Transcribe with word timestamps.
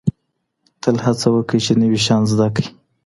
تل 0.81 0.95
هڅه 1.05 1.27
وکړئ 1.31 1.59
چي 1.65 1.73
نوي 1.81 1.99
شیان 2.05 2.23
زده 2.31 2.47
کړئ. 2.55 2.67